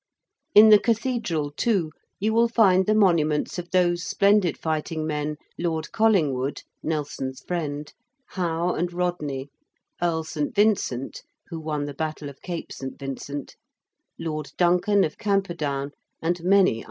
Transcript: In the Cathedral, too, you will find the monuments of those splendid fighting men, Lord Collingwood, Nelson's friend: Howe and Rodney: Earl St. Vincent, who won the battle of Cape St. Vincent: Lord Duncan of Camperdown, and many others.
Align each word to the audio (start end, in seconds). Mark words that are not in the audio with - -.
In 0.55 0.69
the 0.69 0.79
Cathedral, 0.79 1.51
too, 1.51 1.91
you 2.19 2.33
will 2.33 2.47
find 2.47 2.87
the 2.87 2.95
monuments 2.95 3.59
of 3.59 3.69
those 3.69 4.03
splendid 4.03 4.57
fighting 4.57 5.05
men, 5.05 5.37
Lord 5.59 5.91
Collingwood, 5.91 6.63
Nelson's 6.81 7.41
friend: 7.41 7.93
Howe 8.29 8.73
and 8.73 8.91
Rodney: 8.91 9.51
Earl 10.01 10.23
St. 10.23 10.55
Vincent, 10.55 11.21
who 11.49 11.59
won 11.59 11.85
the 11.85 11.93
battle 11.93 12.29
of 12.29 12.41
Cape 12.41 12.71
St. 12.71 12.97
Vincent: 12.97 13.55
Lord 14.17 14.49
Duncan 14.57 15.03
of 15.03 15.19
Camperdown, 15.19 15.91
and 16.19 16.43
many 16.43 16.71
others. 16.79 16.79